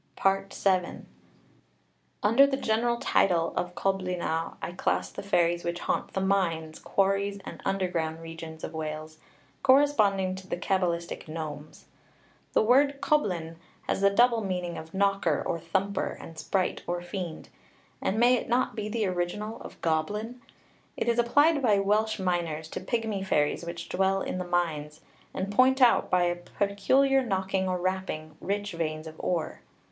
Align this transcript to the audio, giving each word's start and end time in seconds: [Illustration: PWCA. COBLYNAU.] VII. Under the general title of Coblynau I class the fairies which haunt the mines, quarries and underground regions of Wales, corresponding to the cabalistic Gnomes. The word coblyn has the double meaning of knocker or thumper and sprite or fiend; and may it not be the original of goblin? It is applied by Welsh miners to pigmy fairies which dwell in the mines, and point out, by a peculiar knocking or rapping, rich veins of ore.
[Illustration: 0.25 0.33
PWCA. 0.33 0.49
COBLYNAU.] 0.49 0.97
VII. 1.01 1.05
Under 2.23 2.47
the 2.47 2.57
general 2.57 2.97
title 2.97 3.53
of 3.55 3.75
Coblynau 3.75 4.57
I 4.59 4.71
class 4.71 5.11
the 5.11 5.21
fairies 5.21 5.63
which 5.63 5.81
haunt 5.81 6.13
the 6.13 6.21
mines, 6.21 6.79
quarries 6.79 7.39
and 7.45 7.61
underground 7.65 8.19
regions 8.19 8.63
of 8.63 8.73
Wales, 8.73 9.19
corresponding 9.61 10.33
to 10.33 10.47
the 10.47 10.57
cabalistic 10.57 11.27
Gnomes. 11.27 11.85
The 12.53 12.63
word 12.63 12.99
coblyn 12.99 13.57
has 13.83 14.01
the 14.01 14.09
double 14.09 14.43
meaning 14.43 14.75
of 14.75 14.95
knocker 14.95 15.43
or 15.45 15.59
thumper 15.59 16.17
and 16.19 16.35
sprite 16.39 16.81
or 16.87 17.03
fiend; 17.03 17.49
and 18.01 18.19
may 18.19 18.33
it 18.33 18.49
not 18.49 18.73
be 18.75 18.89
the 18.89 19.05
original 19.05 19.61
of 19.61 19.79
goblin? 19.81 20.41
It 20.97 21.07
is 21.07 21.19
applied 21.19 21.61
by 21.61 21.77
Welsh 21.77 22.17
miners 22.17 22.69
to 22.69 22.79
pigmy 22.81 23.21
fairies 23.23 23.63
which 23.65 23.87
dwell 23.87 24.23
in 24.23 24.39
the 24.39 24.45
mines, 24.45 25.01
and 25.31 25.51
point 25.53 25.79
out, 25.79 26.09
by 26.09 26.23
a 26.23 26.37
peculiar 26.37 27.21
knocking 27.23 27.69
or 27.69 27.77
rapping, 27.77 28.35
rich 28.41 28.71
veins 28.71 29.05
of 29.05 29.13
ore. 29.19 29.59